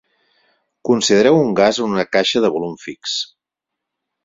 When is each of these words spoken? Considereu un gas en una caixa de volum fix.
Considereu 0.89 1.37
un 1.41 1.51
gas 1.61 1.81
en 1.85 1.95
una 1.97 2.07
caixa 2.17 2.43
de 2.47 2.51
volum 2.57 2.75
fix. 2.87 3.17